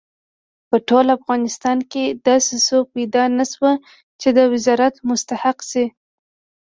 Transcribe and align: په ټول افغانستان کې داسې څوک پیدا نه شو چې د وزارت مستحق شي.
په 0.69 0.77
ټول 0.87 1.05
افغانستان 1.17 1.77
کې 1.91 2.03
داسې 2.27 2.55
څوک 2.67 2.85
پیدا 2.95 3.23
نه 3.37 3.45
شو 3.53 3.71
چې 4.19 4.29
د 4.37 4.39
وزارت 4.53 4.95
مستحق 5.09 5.57
شي. 5.69 5.85